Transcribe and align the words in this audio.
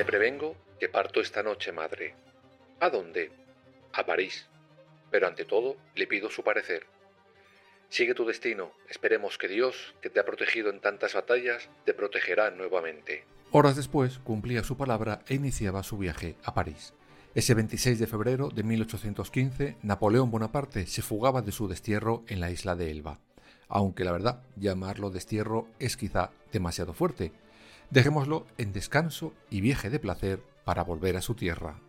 Le 0.00 0.06
prevengo 0.06 0.56
que 0.78 0.88
parto 0.88 1.20
esta 1.20 1.42
noche, 1.42 1.72
madre. 1.72 2.14
¿A 2.80 2.88
dónde? 2.88 3.30
A 3.92 4.06
París. 4.06 4.46
Pero 5.10 5.26
ante 5.26 5.44
todo, 5.44 5.76
le 5.94 6.06
pido 6.06 6.30
su 6.30 6.42
parecer. 6.42 6.86
Sigue 7.90 8.14
tu 8.14 8.24
destino. 8.24 8.72
Esperemos 8.88 9.36
que 9.36 9.46
Dios, 9.46 9.94
que 10.00 10.08
te 10.08 10.18
ha 10.18 10.24
protegido 10.24 10.70
en 10.70 10.80
tantas 10.80 11.12
batallas, 11.12 11.68
te 11.84 11.92
protegerá 11.92 12.50
nuevamente. 12.50 13.26
Horas 13.50 13.76
después 13.76 14.18
cumplía 14.20 14.64
su 14.64 14.78
palabra 14.78 15.20
e 15.28 15.34
iniciaba 15.34 15.82
su 15.82 15.98
viaje 15.98 16.36
a 16.44 16.54
París. 16.54 16.94
Ese 17.34 17.52
26 17.52 17.98
de 17.98 18.06
febrero 18.06 18.48
de 18.48 18.62
1815, 18.62 19.76
Napoleón 19.82 20.30
Bonaparte 20.30 20.86
se 20.86 21.02
fugaba 21.02 21.42
de 21.42 21.52
su 21.52 21.68
destierro 21.68 22.24
en 22.26 22.40
la 22.40 22.50
isla 22.50 22.74
de 22.74 22.90
Elba. 22.90 23.18
Aunque 23.68 24.04
la 24.04 24.12
verdad, 24.12 24.44
llamarlo 24.56 25.10
destierro 25.10 25.68
es 25.78 25.98
quizá 25.98 26.30
demasiado 26.52 26.94
fuerte, 26.94 27.32
Dejémoslo 27.90 28.46
en 28.56 28.72
descanso 28.72 29.34
y 29.50 29.60
viaje 29.60 29.90
de 29.90 29.98
placer 29.98 30.40
para 30.64 30.84
volver 30.84 31.16
a 31.16 31.22
su 31.22 31.34
tierra. 31.34 31.80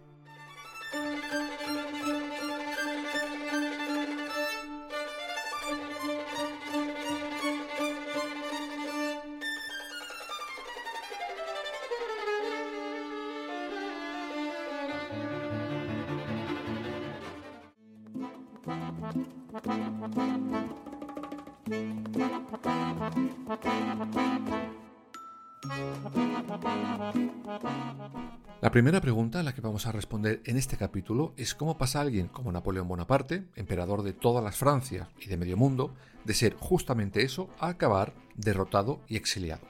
La 28.61 28.71
primera 28.71 28.99
pregunta 28.99 29.39
a 29.39 29.43
la 29.43 29.53
que 29.53 29.61
vamos 29.61 29.85
a 29.85 29.91
responder 29.91 30.41
en 30.45 30.57
este 30.57 30.75
capítulo 30.75 31.33
es 31.37 31.53
cómo 31.53 31.77
pasa 31.77 32.01
alguien 32.01 32.27
como 32.27 32.51
Napoleón 32.51 32.87
Bonaparte, 32.87 33.45
emperador 33.55 34.01
de 34.01 34.13
todas 34.13 34.43
las 34.43 34.57
Francias 34.57 35.07
y 35.19 35.27
de 35.27 35.37
medio 35.37 35.57
mundo, 35.57 35.93
de 36.25 36.33
ser 36.33 36.55
justamente 36.55 37.21
eso 37.21 37.47
a 37.59 37.67
acabar 37.67 38.13
derrotado 38.35 39.01
y 39.07 39.17
exiliado. 39.17 39.67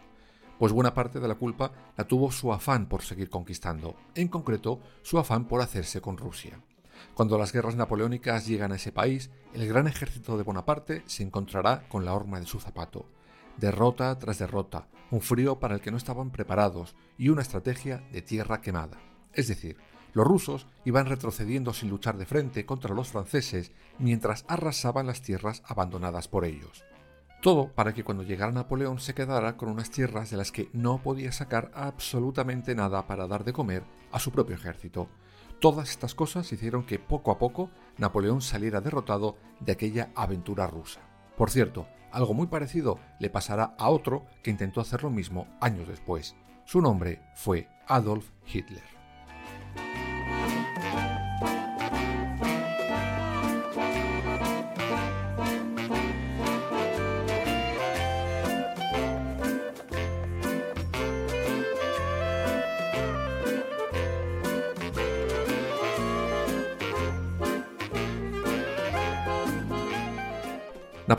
Pues 0.59 0.71
buena 0.71 0.93
parte 0.93 1.19
de 1.19 1.27
la 1.27 1.35
culpa 1.35 1.73
la 1.97 2.05
tuvo 2.05 2.31
su 2.31 2.53
afán 2.53 2.87
por 2.87 3.01
seguir 3.01 3.29
conquistando, 3.29 3.97
en 4.15 4.29
concreto 4.29 4.79
su 5.01 5.19
afán 5.19 5.45
por 5.45 5.61
hacerse 5.61 5.99
con 5.99 6.17
Rusia. 6.17 6.61
Cuando 7.15 7.37
las 7.37 7.51
guerras 7.51 7.75
napoleónicas 7.75 8.47
llegan 8.47 8.71
a 8.71 8.75
ese 8.75 8.93
país, 8.93 9.29
el 9.53 9.67
gran 9.67 9.87
ejército 9.87 10.37
de 10.37 10.43
Bonaparte 10.43 11.03
se 11.07 11.23
encontrará 11.23 11.87
con 11.89 12.05
la 12.05 12.13
horma 12.13 12.39
de 12.39 12.45
su 12.45 12.59
zapato 12.59 13.05
derrota 13.61 14.17
tras 14.17 14.39
derrota, 14.39 14.87
un 15.11 15.21
frío 15.21 15.59
para 15.59 15.75
el 15.75 15.81
que 15.81 15.91
no 15.91 15.97
estaban 15.97 16.31
preparados 16.31 16.95
y 17.17 17.29
una 17.29 17.43
estrategia 17.43 18.03
de 18.11 18.23
tierra 18.23 18.59
quemada. 18.59 18.97
Es 19.33 19.47
decir, 19.47 19.77
los 20.13 20.25
rusos 20.25 20.67
iban 20.83 21.05
retrocediendo 21.05 21.71
sin 21.71 21.89
luchar 21.89 22.17
de 22.17 22.25
frente 22.25 22.65
contra 22.65 22.95
los 22.95 23.09
franceses 23.09 23.71
mientras 23.99 24.45
arrasaban 24.47 25.05
las 25.05 25.21
tierras 25.21 25.61
abandonadas 25.65 26.27
por 26.27 26.43
ellos. 26.43 26.83
Todo 27.41 27.71
para 27.71 27.93
que 27.93 28.03
cuando 28.03 28.23
llegara 28.23 28.51
Napoleón 28.51 28.99
se 28.99 29.13
quedara 29.13 29.57
con 29.57 29.69
unas 29.69 29.91
tierras 29.91 30.31
de 30.31 30.37
las 30.37 30.51
que 30.51 30.69
no 30.73 31.01
podía 31.01 31.31
sacar 31.31 31.71
absolutamente 31.75 32.73
nada 32.73 33.05
para 33.05 33.27
dar 33.27 33.43
de 33.43 33.53
comer 33.53 33.83
a 34.11 34.19
su 34.19 34.31
propio 34.31 34.55
ejército. 34.55 35.07
Todas 35.59 35.91
estas 35.91 36.15
cosas 36.15 36.51
hicieron 36.51 36.83
que 36.83 36.97
poco 36.97 37.29
a 37.29 37.37
poco 37.37 37.69
Napoleón 37.97 38.41
saliera 38.41 38.81
derrotado 38.81 39.37
de 39.59 39.71
aquella 39.71 40.09
aventura 40.15 40.65
rusa. 40.65 41.01
Por 41.37 41.51
cierto, 41.51 41.87
algo 42.11 42.33
muy 42.33 42.47
parecido 42.47 42.99
le 43.19 43.29
pasará 43.29 43.75
a 43.77 43.89
otro 43.89 44.25
que 44.43 44.51
intentó 44.51 44.81
hacer 44.81 45.03
lo 45.03 45.09
mismo 45.09 45.47
años 45.59 45.87
después. 45.87 46.35
Su 46.65 46.81
nombre 46.81 47.21
fue 47.35 47.67
Adolf 47.87 48.29
Hitler. 48.45 49.00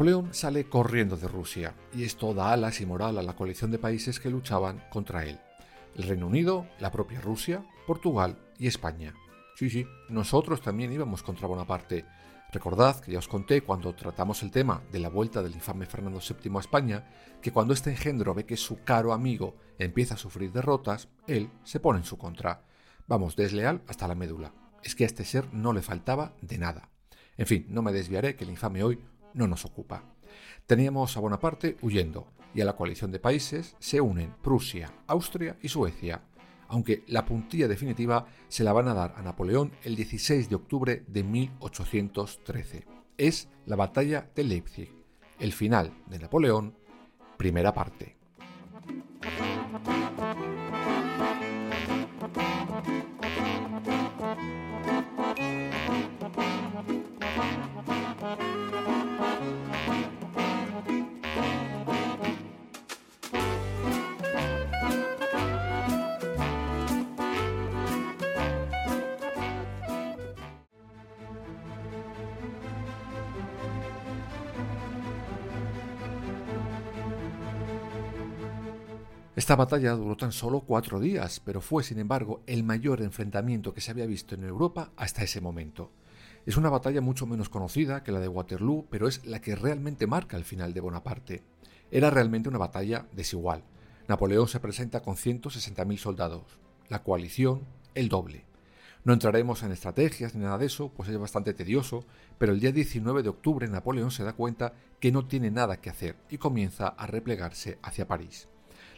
Napoleón 0.02 0.34
sale 0.34 0.68
corriendo 0.68 1.16
de 1.16 1.28
Rusia 1.28 1.76
y 1.94 2.02
esto 2.02 2.34
da 2.34 2.52
alas 2.52 2.80
y 2.80 2.86
moral 2.86 3.18
a 3.18 3.22
la 3.22 3.36
coalición 3.36 3.70
de 3.70 3.78
países 3.78 4.18
que 4.18 4.30
luchaban 4.30 4.82
contra 4.90 5.24
él. 5.24 5.38
El 5.94 6.02
Reino 6.02 6.26
Unido, 6.26 6.66
la 6.80 6.90
propia 6.90 7.20
Rusia, 7.20 7.64
Portugal 7.86 8.36
y 8.58 8.66
España. 8.66 9.14
Sí, 9.54 9.70
sí, 9.70 9.86
nosotros 10.08 10.60
también 10.60 10.92
íbamos 10.92 11.22
contra 11.22 11.46
Bonaparte. 11.46 12.04
Recordad 12.52 12.98
que 12.98 13.12
ya 13.12 13.20
os 13.20 13.28
conté 13.28 13.60
cuando 13.60 13.94
tratamos 13.94 14.42
el 14.42 14.50
tema 14.50 14.82
de 14.90 14.98
la 14.98 15.08
vuelta 15.08 15.40
del 15.40 15.54
infame 15.54 15.86
Fernando 15.86 16.18
VII 16.18 16.50
a 16.56 16.58
España, 16.58 17.08
que 17.40 17.52
cuando 17.52 17.72
este 17.72 17.90
engendro 17.90 18.34
ve 18.34 18.44
que 18.44 18.56
su 18.56 18.82
caro 18.82 19.12
amigo 19.12 19.54
empieza 19.78 20.14
a 20.14 20.18
sufrir 20.18 20.50
derrotas, 20.50 21.10
él 21.28 21.48
se 21.62 21.78
pone 21.78 22.00
en 22.00 22.04
su 22.04 22.18
contra. 22.18 22.64
Vamos, 23.06 23.36
desleal 23.36 23.82
hasta 23.86 24.08
la 24.08 24.16
médula. 24.16 24.52
Es 24.82 24.96
que 24.96 25.04
a 25.04 25.06
este 25.06 25.24
ser 25.24 25.54
no 25.54 25.72
le 25.72 25.80
faltaba 25.80 26.34
de 26.40 26.58
nada. 26.58 26.88
En 27.36 27.46
fin, 27.46 27.66
no 27.68 27.82
me 27.82 27.92
desviaré 27.92 28.34
que 28.34 28.42
el 28.42 28.50
infame 28.50 28.82
hoy 28.82 28.98
no 29.34 29.46
nos 29.46 29.64
ocupa. 29.64 30.04
Teníamos 30.66 31.16
a 31.16 31.20
Bonaparte 31.20 31.76
huyendo 31.82 32.26
y 32.54 32.60
a 32.60 32.64
la 32.64 32.76
coalición 32.76 33.10
de 33.10 33.18
países 33.18 33.76
se 33.78 34.00
unen 34.00 34.34
Prusia, 34.42 34.92
Austria 35.06 35.56
y 35.62 35.68
Suecia, 35.68 36.22
aunque 36.68 37.02
la 37.06 37.24
puntilla 37.24 37.68
definitiva 37.68 38.26
se 38.48 38.64
la 38.64 38.72
van 38.72 38.88
a 38.88 38.94
dar 38.94 39.14
a 39.16 39.22
Napoleón 39.22 39.72
el 39.84 39.96
16 39.96 40.48
de 40.48 40.54
octubre 40.54 41.04
de 41.06 41.22
1813. 41.22 42.86
Es 43.18 43.48
la 43.66 43.76
batalla 43.76 44.30
de 44.34 44.44
Leipzig, 44.44 44.90
el 45.38 45.52
final 45.52 45.92
de 46.06 46.18
Napoleón, 46.18 46.74
primera 47.36 47.74
parte. 47.74 48.16
Esta 79.34 79.56
batalla 79.56 79.92
duró 79.92 80.14
tan 80.14 80.30
solo 80.30 80.60
cuatro 80.60 81.00
días, 81.00 81.40
pero 81.42 81.62
fue, 81.62 81.82
sin 81.82 81.98
embargo, 81.98 82.42
el 82.46 82.64
mayor 82.64 83.00
enfrentamiento 83.00 83.72
que 83.72 83.80
se 83.80 83.90
había 83.90 84.04
visto 84.04 84.34
en 84.34 84.44
Europa 84.44 84.92
hasta 84.94 85.22
ese 85.22 85.40
momento. 85.40 85.90
Es 86.44 86.58
una 86.58 86.68
batalla 86.68 87.00
mucho 87.00 87.26
menos 87.26 87.48
conocida 87.48 88.02
que 88.02 88.12
la 88.12 88.20
de 88.20 88.28
Waterloo, 88.28 88.86
pero 88.90 89.08
es 89.08 89.24
la 89.24 89.40
que 89.40 89.56
realmente 89.56 90.06
marca 90.06 90.36
el 90.36 90.44
final 90.44 90.74
de 90.74 90.82
Bonaparte. 90.82 91.42
Era 91.90 92.10
realmente 92.10 92.50
una 92.50 92.58
batalla 92.58 93.06
desigual. 93.12 93.64
Napoleón 94.06 94.48
se 94.48 94.60
presenta 94.60 95.00
con 95.00 95.16
160.000 95.16 95.96
soldados, 95.96 96.58
la 96.90 97.02
coalición 97.02 97.62
el 97.94 98.10
doble. 98.10 98.44
No 99.04 99.14
entraremos 99.14 99.62
en 99.62 99.72
estrategias 99.72 100.34
ni 100.34 100.44
nada 100.44 100.58
de 100.58 100.66
eso, 100.66 100.90
pues 100.90 101.08
es 101.08 101.16
bastante 101.16 101.54
tedioso, 101.54 102.04
pero 102.36 102.52
el 102.52 102.60
día 102.60 102.70
19 102.70 103.22
de 103.22 103.30
octubre 103.30 103.66
Napoleón 103.66 104.10
se 104.10 104.24
da 104.24 104.34
cuenta 104.34 104.74
que 105.00 105.10
no 105.10 105.26
tiene 105.26 105.50
nada 105.50 105.78
que 105.78 105.88
hacer 105.88 106.16
y 106.28 106.36
comienza 106.36 106.88
a 106.88 107.06
replegarse 107.06 107.78
hacia 107.82 108.06
París. 108.06 108.48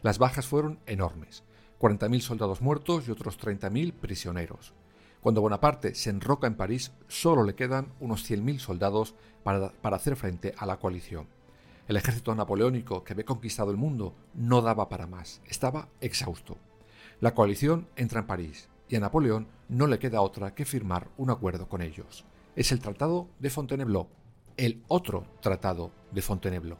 Las 0.05 0.19
bajas 0.19 0.47
fueron 0.47 0.81
enormes, 0.85 1.45
40.000 1.81 2.21
soldados 2.21 2.61
muertos 2.61 3.09
y 3.09 3.11
otros 3.11 3.41
30.000 3.41 3.95
prisioneros. 3.95 4.75
Cuando 5.23 5.41
Bonaparte 5.41 5.95
se 5.95 6.11
enroca 6.11 6.47
en 6.47 6.57
París, 6.57 6.93
solo 7.09 7.43
le 7.43 7.55
quedan 7.55 7.95
unos 8.01 8.31
100.000 8.31 8.59
soldados 8.59 9.15
para, 9.43 9.71
para 9.73 9.97
hacer 9.97 10.17
frente 10.17 10.55
a 10.59 10.67
la 10.67 10.77
coalición. 10.77 11.27
El 11.89 11.97
ejército 11.97 12.35
napoleónico 12.35 13.03
que 13.03 13.15
había 13.15 13.25
conquistado 13.25 13.71
el 13.71 13.79
mundo 13.79 14.15
no 14.35 14.61
daba 14.61 14.91
para 14.91 15.07
más, 15.07 15.41
estaba 15.47 15.89
exhausto. 16.03 16.59
La 17.21 17.33
coalición 17.33 17.89
entra 17.97 18.21
en 18.21 18.27
París, 18.27 18.69
y 18.91 18.97
a 18.97 19.01
Napoleón 19.01 19.49
no 19.71 19.87
le 19.87 19.99
queda 19.99 20.21
otra 20.21 20.55
que 20.55 20.67
firmar 20.67 21.09
un 21.17 21.31
acuerdo 21.31 21.67
con 21.67 21.81
ellos. 21.81 22.27
Es 22.57 22.73
el 22.73 22.81
Tratado 22.81 23.31
de 23.39 23.49
Fontainebleau, 23.49 24.09
el 24.59 24.85
otro 24.87 25.25
Tratado 25.41 25.93
de 26.13 26.21
Fontainebleau. 26.21 26.77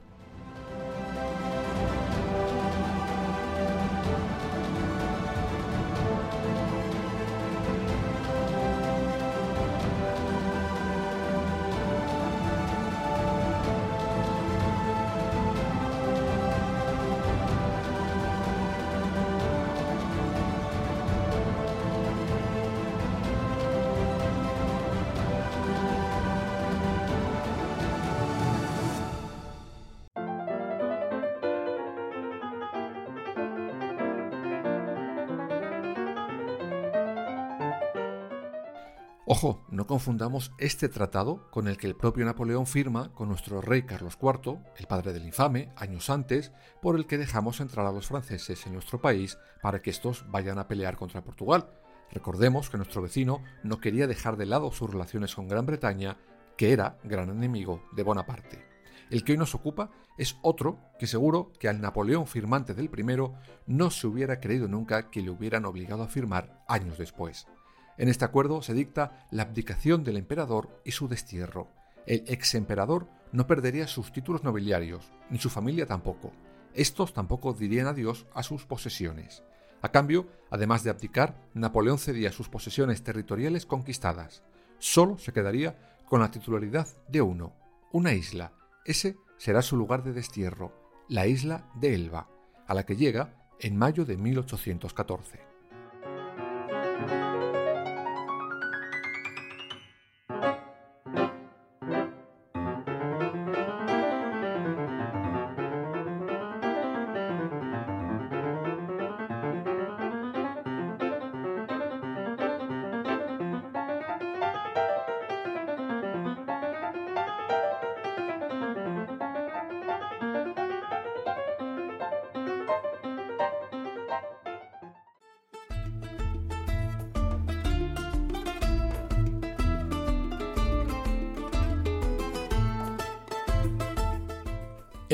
Ojo, 39.37 39.65
no 39.69 39.89
confundamos 39.89 40.53
este 40.59 40.89
tratado 40.89 41.51
con 41.51 41.67
el 41.67 41.77
que 41.77 41.89
el 41.89 41.97
propio 41.97 42.25
Napoleón 42.25 42.69
firma 42.69 43.13
con 43.15 43.27
nuestro 43.27 43.61
rey 43.61 43.83
Carlos 43.83 44.17
IV, 44.23 44.61
el 44.77 44.87
padre 44.87 45.13
del 45.13 45.27
infame, 45.27 45.73
años 45.75 46.09
antes, 46.09 46.53
por 46.81 46.95
el 46.95 47.09
que 47.09 47.19
dejamos 47.19 47.59
entrar 47.59 47.85
a 47.85 47.91
los 47.91 48.07
franceses 48.07 48.65
en 48.65 48.75
nuestro 48.75 49.01
país 49.01 49.37
para 49.61 49.83
que 49.83 49.91
estos 49.91 50.25
vayan 50.31 50.61
a 50.61 50.69
pelear 50.69 50.97
contra 50.97 51.25
Portugal. 51.25 51.69
Recordemos 52.13 52.71
que 52.71 52.77
nuestro 52.77 53.03
vecino 53.03 53.43
no 53.65 53.81
quería 53.81 54.07
dejar 54.07 54.37
de 54.37 54.47
lado 54.47 54.71
sus 54.71 54.89
relaciones 54.89 55.35
con 55.35 55.49
Gran 55.49 55.67
Bretaña, 55.67 56.17
que 56.57 56.73
era 56.73 57.01
gran 57.03 57.29
enemigo 57.29 57.83
de 57.91 58.05
Bonaparte. 58.05 58.65
El 59.11 59.25
que 59.25 59.33
hoy 59.33 59.39
nos 59.39 59.57
ocupa 59.57 59.91
es 60.17 60.37
otro 60.43 60.79
que 60.97 61.09
seguro 61.09 61.51
que 61.59 61.69
al 61.69 61.81
Napoleón 61.81 62.29
firmante 62.29 62.73
del 62.73 62.89
primero 62.89 63.35
no 63.67 63.91
se 63.91 64.07
hubiera 64.07 64.39
creído 64.39 64.69
nunca 64.69 65.11
que 65.11 65.23
le 65.23 65.31
hubieran 65.31 65.65
obligado 65.65 66.05
a 66.05 66.09
firmar 66.09 66.63
años 66.69 66.99
después. 66.99 67.49
En 67.97 68.09
este 68.09 68.25
acuerdo 68.25 68.63
se 68.63 68.75
dicta 68.75 69.27
la 69.31 69.43
abdicación 69.43 70.05
del 70.05 70.17
emperador 70.17 70.81
y 70.85 70.93
su 70.93 71.09
destierro. 71.09 71.69
El 72.07 72.25
ex 72.27 72.55
emperador 72.55 73.09
no 73.33 73.47
perdería 73.47 73.87
sus 73.87 74.13
títulos 74.13 74.45
nobiliarios, 74.45 75.13
ni 75.31 75.39
su 75.39 75.51
familia 75.51 75.87
tampoco. 75.87 76.33
Estos 76.75 77.13
tampoco 77.13 77.53
dirían 77.53 77.87
adiós 77.87 78.27
a 78.35 78.43
sus 78.43 78.67
posesiones. 78.67 79.45
A 79.81 79.91
cambio, 79.91 80.29
además 80.51 80.83
de 80.83 80.91
abdicar, 80.91 81.37
Napoleón 81.53 81.99
cedía 81.99 82.33
sus 82.33 82.49
posesiones 82.49 83.03
territoriales 83.03 83.67
conquistadas. 83.67 84.43
Solo 84.79 85.19
se 85.19 85.33
quedaría 85.33 85.77
con 86.07 86.21
la 86.21 86.31
titularidad 86.31 86.89
de 87.09 87.23
uno, 87.23 87.55
una 87.93 88.13
isla. 88.13 88.53
Ese 88.85 89.17
será 89.37 89.63
su 89.63 89.77
lugar 89.77 90.03
de 90.03 90.13
destierro, 90.13 90.73
la 91.09 91.27
isla 91.27 91.71
de 91.75 91.95
Elba, 91.95 92.29
a 92.67 92.75
la 92.75 92.85
que 92.87 92.97
llega 92.97 93.47
en 93.61 93.77
mayo 93.77 94.05
de 94.05 94.17
1814. 94.17 95.44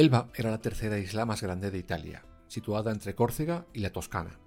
Elba 0.01 0.31
era 0.35 0.51
la 0.51 0.63
tercera 0.63 0.99
isla 0.99 1.27
más 1.27 1.43
grande 1.43 1.71
de 1.71 1.77
Italia, 1.77 2.25
situada 2.49 2.91
entre 2.91 3.15
Córcega 3.15 3.67
y 3.75 3.81
la 3.81 3.93
Toscana. 3.93 4.41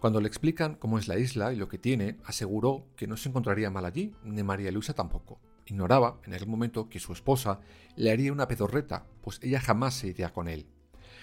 Cuando 0.00 0.20
le 0.20 0.28
explican 0.28 0.74
cómo 0.74 0.98
es 0.98 1.08
la 1.08 1.18
isla 1.18 1.50
y 1.50 1.56
lo 1.56 1.66
que 1.66 1.78
tiene, 1.78 2.18
aseguró 2.26 2.84
que 2.94 3.06
no 3.06 3.16
se 3.16 3.30
encontraría 3.30 3.70
mal 3.70 3.86
allí, 3.86 4.14
ni 4.22 4.42
María 4.42 4.70
Luisa 4.70 4.92
tampoco. 4.92 5.40
Ignoraba, 5.64 6.20
en 6.26 6.34
aquel 6.34 6.46
momento, 6.46 6.90
que 6.90 7.00
su 7.00 7.14
esposa 7.14 7.60
le 7.96 8.10
haría 8.10 8.34
una 8.34 8.48
pedorreta, 8.48 9.06
pues 9.22 9.40
ella 9.42 9.62
jamás 9.62 9.94
se 9.94 10.08
iría 10.08 10.34
con 10.34 10.46
él. 10.46 10.66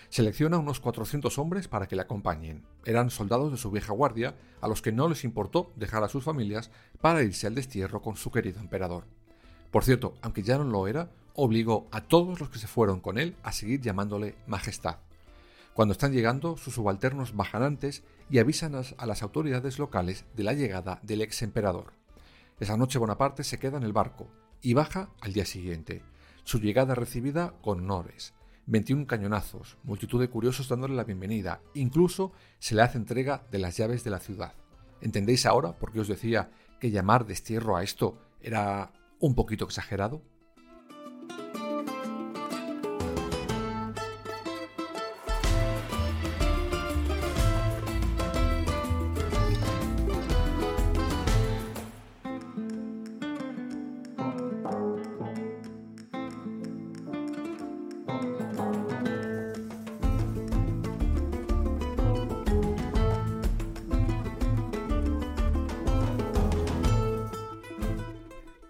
Selecciona 0.10 0.58
unos 0.58 0.80
400 0.80 1.38
hombres 1.38 1.68
para 1.68 1.88
que 1.88 1.96
le 1.96 2.02
acompañen. 2.02 2.66
Eran 2.86 3.12
soldados 3.12 3.52
de 3.52 3.60
su 3.60 3.70
vieja 3.70 3.94
guardia, 3.94 4.36
a 4.62 4.68
los 4.68 4.82
que 4.82 4.94
no 4.94 5.08
les 5.08 5.24
importó 5.24 5.74
dejar 5.76 6.04
a 6.04 6.10
sus 6.10 6.24
familias 6.24 6.72
para 7.02 7.22
irse 7.22 7.46
al 7.46 7.54
destierro 7.54 8.02
con 8.02 8.16
su 8.16 8.32
querido 8.32 8.62
emperador. 8.62 9.06
Por 9.70 9.84
cierto, 9.84 10.16
aunque 10.24 10.42
ya 10.42 10.58
no 10.58 10.64
lo 10.64 10.88
era, 10.88 11.12
obligó 11.36 11.88
a 11.92 12.02
todos 12.02 12.40
los 12.40 12.50
que 12.50 12.60
se 12.60 12.68
fueron 12.68 13.00
con 13.00 13.18
él 13.18 13.36
a 13.44 13.52
seguir 13.52 13.82
llamándole 13.82 14.36
Majestad. 14.48 14.98
Cuando 15.74 15.92
están 15.92 16.14
llegando, 16.14 16.56
sus 16.56 16.76
subalternos 16.76 17.36
bajan 17.36 17.62
antes 17.62 18.04
y 18.30 18.40
avisan 18.40 18.76
a 18.76 19.06
las 19.06 19.22
autoridades 19.22 19.78
locales 19.78 20.26
de 20.34 20.44
la 20.44 20.54
llegada 20.54 21.00
del 21.04 21.22
ex 21.22 21.42
emperador. 21.42 21.94
Esa 22.60 22.78
noche 22.78 22.98
Bonaparte 22.98 23.44
se 23.44 23.60
queda 23.60 23.78
en 23.78 23.84
el 23.84 23.92
barco 23.92 24.30
y 24.62 24.74
baja 24.74 25.10
al 25.20 25.34
día 25.34 25.46
siguiente. 25.46 26.02
Su 26.46 26.60
llegada 26.60 26.96
recibida 26.96 27.54
con 27.62 27.80
honores. 27.80 28.34
21 28.68 29.06
cañonazos, 29.06 29.78
multitud 29.84 30.20
de 30.20 30.30
curiosos 30.30 30.70
dándole 30.70 30.96
la 30.96 31.04
bienvenida, 31.04 31.62
incluso 31.74 32.32
se 32.58 32.74
le 32.74 32.82
hace 32.82 32.98
entrega 32.98 33.44
de 33.52 33.60
las 33.60 33.78
llaves 33.78 34.04
de 34.04 34.10
la 34.10 34.20
ciudad. 34.20 34.54
¿Entendéis 35.02 35.46
ahora 35.46 35.74
por 35.78 35.92
qué 35.92 36.00
os 36.00 36.08
decía 36.08 36.50
que 36.80 36.90
llamar 36.90 37.26
destierro 37.26 37.76
a 37.76 37.84
esto 37.84 38.18
era 38.42 38.92
un 39.20 39.36
poquito 39.36 39.66
exagerado? 39.66 40.24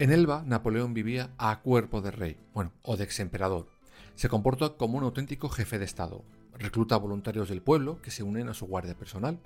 En 0.06 0.12
Elba, 0.12 0.44
Napoleón 0.46 0.94
vivía 0.94 1.32
a 1.40 1.64
cuerpo 1.64 2.00
de 2.00 2.12
rey, 2.12 2.38
bueno, 2.54 2.72
o 2.84 2.96
de 2.96 3.04
exemperador. 3.04 3.66
Se 4.14 4.30
comporta 4.30 4.78
como 4.78 5.00
un 5.00 5.04
auténtico 5.04 5.50
jefe 5.50 5.80
de 5.80 5.86
Estado. 5.86 6.24
Recluta 6.54 6.98
voluntarios 6.98 7.50
del 7.50 7.64
pueblo 7.64 8.00
que 8.04 8.12
se 8.12 8.22
unen 8.22 8.48
a 8.48 8.54
su 8.54 8.68
guardia 8.68 8.96
personal. 8.96 9.40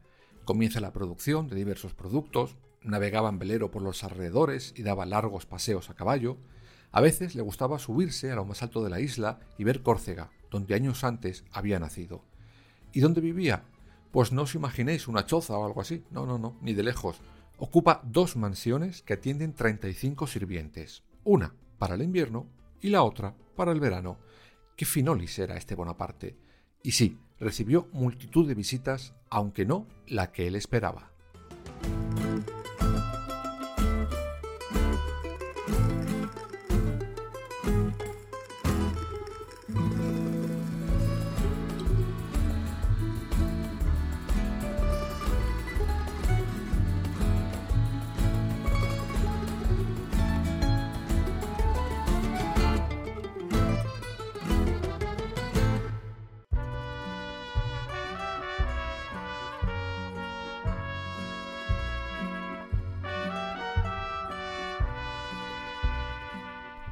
Comienza 0.43 0.81
la 0.81 0.91
producción 0.91 1.47
de 1.47 1.55
diversos 1.55 1.93
productos. 1.93 2.57
Navegaba 2.83 3.29
en 3.29 3.39
velero 3.39 3.71
por 3.71 3.81
los 3.81 4.03
alrededores 4.03 4.73
y 4.75 4.83
daba 4.83 5.05
largos 5.05 5.45
paseos 5.45 5.89
a 5.89 5.93
caballo. 5.93 6.35
A 6.91 6.99
veces 6.99 7.35
le 7.35 7.41
gustaba 7.41 7.79
subirse 7.79 8.29
a 8.29 8.35
lo 8.35 8.43
más 8.43 8.61
alto 8.61 8.83
de 8.83 8.89
la 8.89 8.99
isla 8.99 9.39
y 9.57 9.63
ver 9.63 9.81
Córcega, 9.81 10.29
donde 10.51 10.75
años 10.75 11.05
antes 11.05 11.45
había 11.53 11.79
nacido. 11.79 12.25
¿Y 12.91 12.99
dónde 12.99 13.21
vivía? 13.21 13.63
Pues 14.11 14.33
no 14.33 14.41
os 14.41 14.55
imaginéis 14.55 15.07
una 15.07 15.25
choza 15.25 15.57
o 15.57 15.65
algo 15.65 15.79
así. 15.79 16.03
No, 16.11 16.25
no, 16.25 16.37
no, 16.37 16.57
ni 16.59 16.73
de 16.73 16.83
lejos 16.83 17.21
Ocupa 17.61 18.01
dos 18.05 18.37
mansiones 18.37 19.01
que 19.01 19.13
atienden 19.13 19.53
35 19.53 20.27
sirvientes, 20.27 21.03
una 21.25 21.53
para 21.77 21.95
el 21.95 22.01
invierno 22.01 22.47
y 22.79 22.87
la 22.89 23.03
otra 23.03 23.35
para 23.57 23.73
el 23.73 23.81
verano. 23.81 24.17
Qué 24.77 24.85
finolis 24.85 25.37
era 25.39 25.57
este 25.57 25.75
Bonaparte. 25.75 26.37
Y 26.81 26.91
sí, 26.91 27.17
recibió 27.37 27.89
multitud 27.91 28.47
de 28.47 28.55
visitas, 28.55 29.13
aunque 29.29 29.65
no 29.65 29.87
la 30.07 30.31
que 30.31 30.47
él 30.47 30.55
esperaba. 30.55 31.11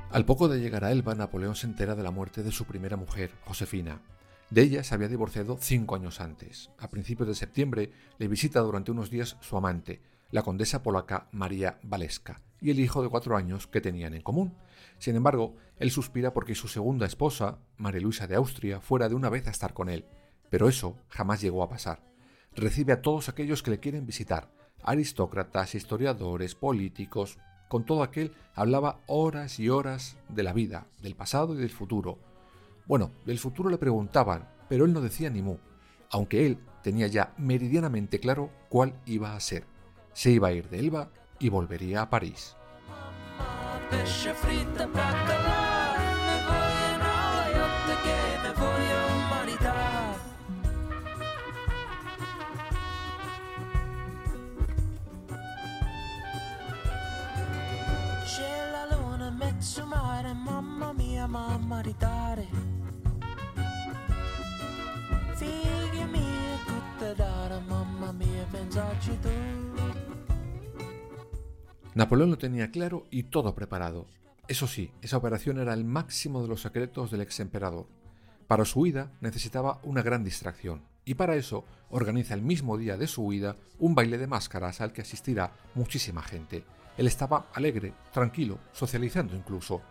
Al 0.10 0.26
poco 0.26 0.48
de 0.48 0.62
llegar 0.62 0.86
a 0.86 0.92
Elba, 0.92 1.16
Napoleón 1.16 1.56
se 1.56 1.68
entera 1.68 1.94
de 1.94 2.02
la 2.02 2.12
muerte 2.12 2.42
de 2.42 2.52
su 2.54 2.64
primera 2.64 2.96
mujer, 2.96 3.32
Josefina. 3.44 4.02
De 4.50 4.62
ella 4.62 4.82
se 4.84 4.96
había 4.96 5.10
divorciado 5.10 5.58
cinco 5.60 5.96
años 5.96 6.22
antes. 6.22 6.72
A 6.80 6.90
principios 6.90 7.28
de 7.28 7.36
septiembre 7.36 7.92
le 8.18 8.30
visita 8.30 8.62
durante 8.62 8.92
unos 8.92 9.10
días 9.10 9.36
su 9.42 9.58
amante, 9.58 10.02
la 10.32 10.44
condesa 10.44 10.82
polaca 10.82 11.28
María 11.34 11.78
Valeska, 11.84 12.42
y 12.62 12.72
el 12.72 12.80
hijo 12.80 13.04
de 13.04 13.10
cuatro 13.10 13.36
años 13.36 13.68
que 13.68 13.82
tenían 13.82 14.14
en 14.14 14.22
común. 14.22 14.56
Sin 14.98 15.18
embargo, 15.18 15.58
él 15.78 15.92
suspira 15.92 16.34
porque 16.34 16.56
su 16.56 16.70
segunda 16.70 17.06
esposa, 17.06 17.60
María 17.76 18.02
Luisa 18.02 18.28
de 18.28 18.36
Austria, 18.36 18.80
fuera 18.80 19.10
de 19.10 19.16
una 19.16 19.30
vez 19.30 19.46
a 19.48 19.52
estar 19.52 19.74
con 19.74 19.90
él. 19.90 20.06
Pero 20.50 20.70
eso 20.70 20.98
jamás 21.10 21.42
llegó 21.42 21.64
a 21.64 21.70
pasar. 21.70 22.02
Recibe 22.56 22.94
a 22.94 23.02
todos 23.02 23.28
aquellos 23.28 23.62
que 23.62 23.72
le 23.72 23.80
quieren 23.82 24.06
visitar, 24.06 24.54
aristócratas, 24.84 25.76
historiadores, 25.76 26.56
políticos, 26.56 27.38
con 27.68 27.86
todo 27.86 28.04
aquel 28.04 28.34
hablaba 28.56 29.00
horas 29.08 29.60
y 29.60 29.70
horas 29.70 30.18
de 30.30 30.44
la 30.44 30.54
vida, 30.54 30.88
del 31.02 31.16
pasado 31.16 31.54
y 31.54 31.58
del 31.58 31.70
futuro. 31.70 32.18
Bueno, 32.86 33.12
del 33.26 33.40
futuro 33.40 33.70
le 33.70 33.78
preguntaban, 33.78 34.48
pero 34.70 34.86
él 34.86 34.94
no 34.94 35.02
decía 35.02 35.30
ni 35.30 35.42
mu, 35.42 35.58
aunque 36.10 36.46
él 36.46 36.58
tenía 36.82 37.08
ya 37.08 37.34
meridianamente 37.38 38.20
claro 38.20 38.50
cuál 38.70 38.94
iba 39.06 39.36
a 39.36 39.40
ser. 39.40 39.66
Se 40.14 40.32
iba 40.32 40.48
a 40.48 40.54
ir 40.54 40.70
de 40.70 40.80
Elba 40.80 41.10
y 41.40 41.50
volvería 41.50 42.02
a 42.02 42.10
París. 42.10 42.56
Napoleón 71.96 72.30
lo 72.30 72.38
tenía 72.38 72.70
claro 72.70 73.06
y 73.10 73.24
todo 73.24 73.56
preparado. 73.56 74.06
Eso 74.48 74.68
sí, 74.68 74.92
esa 75.02 75.18
operación 75.18 75.60
era 75.60 75.74
el 75.74 75.84
máximo 75.84 76.42
de 76.42 76.48
los 76.48 76.62
secretos 76.62 77.12
del 77.12 77.22
ex 77.22 77.40
emperador. 77.40 77.88
Para 78.48 78.66
su 78.66 78.82
huida 78.82 79.12
necesitaba 79.20 79.80
una 79.84 80.04
gran 80.04 80.24
distracción, 80.24 80.84
y 81.06 81.16
para 81.16 81.36
eso 81.36 81.66
organiza 81.90 82.34
el 82.34 82.42
mismo 82.42 82.78
día 82.78 82.98
de 82.98 83.08
su 83.08 83.24
huida 83.24 83.56
un 83.80 83.96
baile 83.96 84.18
de 84.18 84.28
máscaras 84.28 84.80
al 84.80 84.94
que 84.94 85.02
asistirá 85.02 85.54
muchísima 85.74 86.22
gente. 86.22 86.64
Él 86.98 87.08
estaba 87.08 87.48
alegre, 87.54 87.94
tranquilo, 88.14 88.60
socializando 88.74 89.36
incluso. 89.36 89.82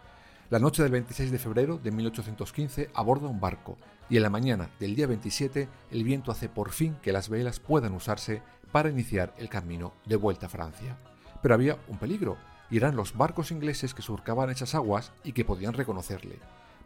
La 0.49 0.61
noche 0.61 0.85
del 0.85 0.93
26 0.93 1.33
de 1.33 1.41
febrero 1.41 1.76
de 1.76 1.91
1815 1.91 2.91
aborda 2.95 3.26
un 3.26 3.41
barco 3.41 3.76
y 4.09 4.17
en 4.17 4.23
la 4.23 4.31
mañana 4.31 4.71
del 4.79 4.95
día 4.95 5.09
27 5.09 5.69
el 5.91 6.05
viento 6.05 6.31
hace 6.31 6.49
por 6.49 6.71
fin 6.71 6.97
que 7.03 7.11
las 7.11 7.29
velas 7.29 7.59
puedan 7.59 7.95
usarse 7.95 8.43
para 8.71 8.88
iniciar 8.88 9.35
el 9.38 9.49
camino 9.49 9.93
de 10.05 10.15
vuelta 10.15 10.47
a 10.47 10.49
Francia. 10.49 10.99
Pero 11.43 11.55
había 11.55 11.79
un 11.88 11.99
peligro, 11.99 12.37
y 12.71 12.76
eran 12.76 12.95
los 12.95 13.17
barcos 13.17 13.50
ingleses 13.50 13.93
que 13.93 14.03
surcaban 14.03 14.49
esas 14.49 14.76
aguas 14.76 15.11
y 15.25 15.33
que 15.33 15.45
podían 15.45 15.73
reconocerle. 15.73 16.38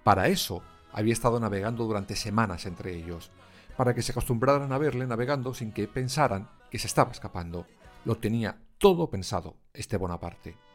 Para 0.04 0.28
eso 0.28 0.62
había 0.90 1.12
estado 1.12 1.38
navegando 1.38 1.84
durante 1.84 2.16
semanas 2.16 2.64
entre 2.64 2.96
ellos, 2.96 3.30
para 3.76 3.94
que 3.94 4.00
se 4.00 4.12
acostumbraran 4.12 4.72
a 4.72 4.78
verle 4.78 5.06
navegando 5.06 5.52
sin 5.52 5.72
que 5.72 5.86
pensaran 5.86 6.48
que 6.70 6.78
se 6.78 6.86
estaba 6.86 7.12
escapando. 7.12 7.66
Lo 8.06 8.16
tenía 8.16 8.58
todo 8.78 9.10
pensado 9.10 9.56
este 9.74 9.98
Bonaparte. 9.98 10.69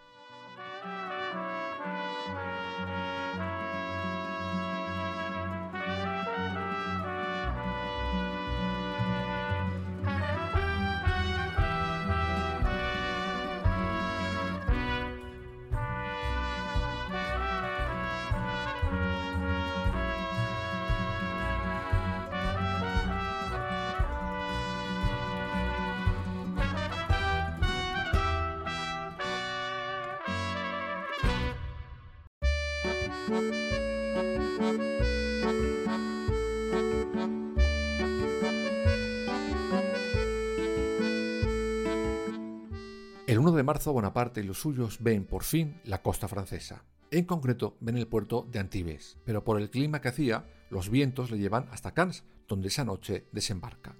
El 43.28 43.40
1 43.40 43.52
de 43.52 43.64
marzo 43.64 43.92
Bonaparte 43.92 44.40
y 44.40 44.44
los 44.44 44.60
suyos 44.60 45.00
ven 45.02 45.26
por 45.26 45.44
fin 45.44 45.82
la 45.84 46.02
costa 46.02 46.30
francesa. 46.30 46.86
En 47.12 47.26
concreto 47.26 47.76
ven 47.82 47.98
el 47.98 48.08
puerto 48.08 48.48
de 48.50 48.60
Antibes, 48.60 49.18
pero 49.26 49.44
por 49.44 49.60
el 49.60 49.70
clima 49.70 50.00
que 50.00 50.08
hacía, 50.08 50.46
los 50.70 50.90
vientos 50.90 51.32
le 51.32 51.38
llevan 51.38 51.68
hasta 51.72 51.94
Cannes, 51.94 52.24
donde 52.48 52.70
esa 52.70 52.86
noche 52.86 53.28
desembarca. 53.34 53.98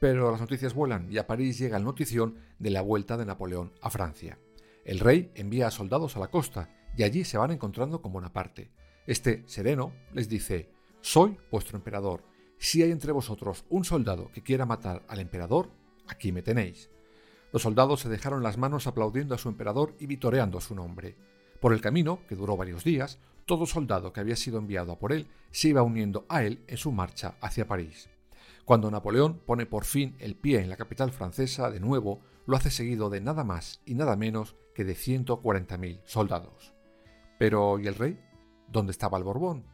Pero 0.00 0.30
las 0.30 0.40
noticias 0.40 0.74
vuelan 0.74 1.10
y 1.10 1.16
a 1.16 1.26
París 1.26 1.56
llega 1.56 1.78
la 1.78 1.84
notición 1.86 2.36
de 2.58 2.70
la 2.70 2.82
vuelta 2.82 3.16
de 3.16 3.24
Napoleón 3.24 3.72
a 3.80 3.88
Francia. 3.88 4.38
El 4.84 5.00
rey 5.00 5.32
envía 5.34 5.68
a 5.68 5.70
soldados 5.70 6.16
a 6.16 6.20
la 6.20 6.28
costa 6.28 6.68
y 6.94 7.04
allí 7.04 7.24
se 7.24 7.38
van 7.38 7.52
encontrando 7.52 8.02
con 8.02 8.12
Bonaparte. 8.12 8.70
Este 9.06 9.42
sereno 9.46 9.92
les 10.12 10.28
dice, 10.28 10.70
soy 11.02 11.36
vuestro 11.50 11.76
emperador. 11.76 12.22
Si 12.56 12.82
hay 12.82 12.90
entre 12.90 13.12
vosotros 13.12 13.64
un 13.68 13.84
soldado 13.84 14.30
que 14.32 14.42
quiera 14.42 14.64
matar 14.64 15.02
al 15.08 15.20
emperador, 15.20 15.68
aquí 16.08 16.32
me 16.32 16.40
tenéis. 16.40 16.88
Los 17.52 17.62
soldados 17.62 18.00
se 18.00 18.08
dejaron 18.08 18.42
las 18.42 18.56
manos 18.56 18.86
aplaudiendo 18.86 19.34
a 19.34 19.38
su 19.38 19.50
emperador 19.50 19.94
y 20.00 20.06
vitoreando 20.06 20.60
su 20.60 20.74
nombre. 20.74 21.16
Por 21.60 21.74
el 21.74 21.82
camino, 21.82 22.20
que 22.26 22.34
duró 22.34 22.56
varios 22.56 22.82
días, 22.82 23.18
todo 23.44 23.66
soldado 23.66 24.12
que 24.12 24.20
había 24.20 24.36
sido 24.36 24.58
enviado 24.58 24.92
a 24.92 24.98
por 24.98 25.12
él 25.12 25.28
se 25.50 25.68
iba 25.68 25.82
uniendo 25.82 26.24
a 26.30 26.42
él 26.42 26.64
en 26.66 26.78
su 26.78 26.90
marcha 26.90 27.36
hacia 27.42 27.68
París. 27.68 28.08
Cuando 28.64 28.90
Napoleón 28.90 29.38
pone 29.44 29.66
por 29.66 29.84
fin 29.84 30.16
el 30.18 30.34
pie 30.34 30.60
en 30.60 30.70
la 30.70 30.78
capital 30.78 31.12
francesa 31.12 31.70
de 31.70 31.80
nuevo, 31.80 32.22
lo 32.46 32.56
hace 32.56 32.70
seguido 32.70 33.10
de 33.10 33.20
nada 33.20 33.44
más 33.44 33.82
y 33.84 33.94
nada 33.94 34.16
menos 34.16 34.56
que 34.74 34.84
de 34.84 34.94
140.000 34.94 36.00
soldados. 36.06 36.72
Pero 37.38 37.78
¿y 37.78 37.86
el 37.86 37.94
rey? 37.94 38.18
¿Dónde 38.68 38.92
estaba 38.92 39.18
el 39.18 39.24
Borbón? 39.24 39.64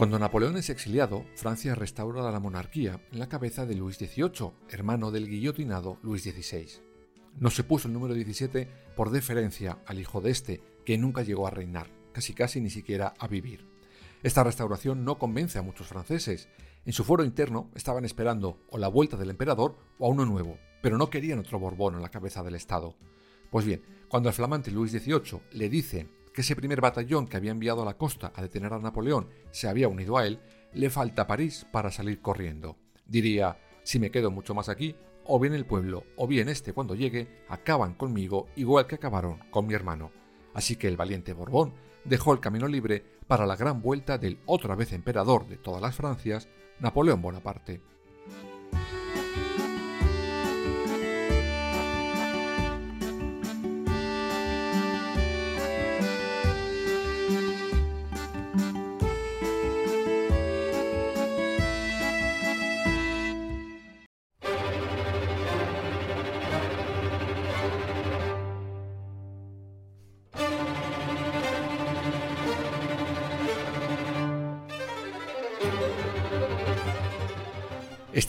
Cuando 0.00 0.18
Napoleón 0.18 0.56
es 0.56 0.70
exiliado, 0.70 1.26
Francia 1.34 1.74
restaura 1.74 2.22
la 2.30 2.40
monarquía 2.40 3.02
en 3.12 3.18
la 3.18 3.28
cabeza 3.28 3.66
de 3.66 3.74
Luis 3.74 3.98
XVIII, 3.98 4.50
hermano 4.70 5.10
del 5.10 5.28
guillotinado 5.28 5.98
Luis 6.02 6.22
XVI. 6.22 6.80
No 7.38 7.50
se 7.50 7.64
puso 7.64 7.86
el 7.86 7.92
número 7.92 8.14
17 8.14 8.66
por 8.96 9.10
deferencia 9.10 9.76
al 9.84 10.00
hijo 10.00 10.22
de 10.22 10.30
este, 10.30 10.62
que 10.86 10.96
nunca 10.96 11.20
llegó 11.20 11.46
a 11.46 11.50
reinar, 11.50 11.88
casi 12.14 12.32
casi 12.32 12.62
ni 12.62 12.70
siquiera 12.70 13.12
a 13.18 13.28
vivir. 13.28 13.66
Esta 14.22 14.42
restauración 14.42 15.04
no 15.04 15.18
convence 15.18 15.58
a 15.58 15.62
muchos 15.62 15.88
franceses. 15.88 16.48
En 16.86 16.94
su 16.94 17.04
foro 17.04 17.22
interno 17.22 17.70
estaban 17.74 18.06
esperando 18.06 18.58
o 18.70 18.78
la 18.78 18.88
vuelta 18.88 19.18
del 19.18 19.28
emperador 19.28 19.76
o 19.98 20.06
a 20.06 20.08
uno 20.08 20.24
nuevo, 20.24 20.56
pero 20.80 20.96
no 20.96 21.10
querían 21.10 21.40
otro 21.40 21.58
Borbón 21.58 21.96
en 21.96 22.00
la 22.00 22.08
cabeza 22.08 22.42
del 22.42 22.54
Estado. 22.54 22.96
Pues 23.50 23.66
bien, 23.66 23.82
cuando 24.08 24.30
el 24.30 24.34
flamante 24.34 24.70
Luis 24.70 24.92
XVIII 24.92 25.42
le 25.52 25.68
dice 25.68 26.08
que 26.32 26.42
ese 26.42 26.56
primer 26.56 26.80
batallón 26.80 27.26
que 27.26 27.36
había 27.36 27.50
enviado 27.50 27.82
a 27.82 27.84
la 27.84 27.96
costa 27.96 28.32
a 28.34 28.42
detener 28.42 28.72
a 28.72 28.78
Napoleón 28.78 29.28
se 29.50 29.68
había 29.68 29.88
unido 29.88 30.16
a 30.16 30.26
él, 30.26 30.40
le 30.72 30.90
falta 30.90 31.26
París 31.26 31.66
para 31.72 31.90
salir 31.90 32.20
corriendo. 32.20 32.76
Diría, 33.06 33.58
si 33.82 33.98
me 33.98 34.10
quedo 34.10 34.30
mucho 34.30 34.54
más 34.54 34.68
aquí, 34.68 34.94
o 35.24 35.38
bien 35.38 35.54
el 35.54 35.66
pueblo, 35.66 36.04
o 36.16 36.26
bien 36.26 36.48
este 36.48 36.72
cuando 36.72 36.94
llegue, 36.94 37.44
acaban 37.48 37.94
conmigo 37.94 38.48
igual 38.56 38.86
que 38.86 38.96
acabaron 38.96 39.38
con 39.50 39.66
mi 39.66 39.74
hermano. 39.74 40.10
Así 40.54 40.76
que 40.76 40.88
el 40.88 40.96
valiente 40.96 41.32
Borbón 41.32 41.74
dejó 42.04 42.32
el 42.32 42.40
camino 42.40 42.66
libre 42.66 43.04
para 43.26 43.46
la 43.46 43.56
gran 43.56 43.80
vuelta 43.80 44.18
del 44.18 44.38
otra 44.46 44.74
vez 44.74 44.92
emperador 44.92 45.46
de 45.46 45.56
todas 45.56 45.80
las 45.80 45.94
Francias, 45.94 46.48
Napoleón 46.80 47.22
Bonaparte. 47.22 47.80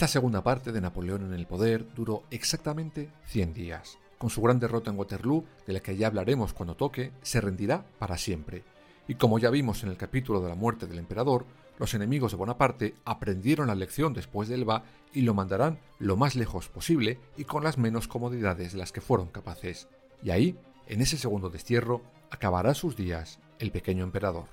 Esta 0.02 0.14
segunda 0.14 0.42
parte 0.42 0.72
de 0.72 0.82
Napoleón 0.82 1.26
en 1.26 1.34
el 1.36 1.46
poder 1.46 1.86
duró 1.94 2.24
exactamente 2.32 3.12
100 3.28 3.54
días. 3.54 4.00
Con 4.18 4.32
su 4.32 4.42
gran 4.42 4.60
derrota 4.60 4.90
en 4.90 4.98
Waterloo, 4.98 5.46
de 5.68 5.74
la 5.74 5.80
que 5.80 5.96
ya 5.96 6.08
hablaremos 6.08 6.54
cuando 6.54 6.74
toque, 6.74 7.12
se 7.22 7.40
rendirá 7.40 7.86
para 8.00 8.18
siempre. 8.18 8.64
Y 9.08 9.14
como 9.14 9.38
ya 9.38 9.52
vimos 9.52 9.84
en 9.84 9.90
el 9.90 9.98
capítulo 9.98 10.42
de 10.42 10.50
la 10.50 10.56
muerte 10.56 10.88
del 10.88 10.98
emperador, 10.98 11.46
los 11.78 11.94
enemigos 11.94 12.32
de 12.32 12.40
Bonaparte 12.40 12.96
aprendieron 13.06 13.68
la 13.68 13.76
lección 13.76 14.16
después 14.16 14.50
de 14.50 14.56
Elba 14.56 14.86
y 15.14 15.22
lo 15.22 15.36
mandarán 15.36 15.78
lo 16.00 16.18
más 16.18 16.36
lejos 16.36 16.68
posible 16.68 17.20
y 17.38 17.44
con 17.44 17.64
las 17.64 17.78
menos 17.78 18.08
comodidades 18.08 18.72
de 18.72 18.80
las 18.80 18.92
que 18.92 19.02
fueron 19.02 19.28
capaces. 19.28 19.88
Y 20.24 20.32
ahí, 20.32 20.58
en 20.88 21.02
ese 21.02 21.18
segundo 21.18 21.52
destierro, 21.52 22.02
acabará 22.32 22.74
sus 22.74 22.96
días 22.96 23.40
el 23.60 23.70
pequeño 23.70 24.04
emperador. 24.04 24.46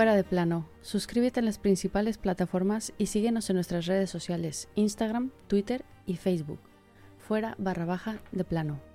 Fuera 0.00 0.14
de 0.14 0.24
plano. 0.24 0.66
Suscríbete 0.80 1.40
en 1.40 1.46
las 1.46 1.58
principales 1.58 2.16
plataformas 2.16 2.94
y 2.96 3.06
síguenos 3.06 3.50
en 3.50 3.56
nuestras 3.56 3.84
redes 3.84 4.08
sociales, 4.08 4.68
Instagram, 4.74 5.30
Twitter 5.46 5.84
y 6.06 6.16
Facebook. 6.16 6.69
Fuera 7.30 7.54
barra 7.58 7.84
baja 7.84 8.18
de 8.32 8.42
plano. 8.42 8.89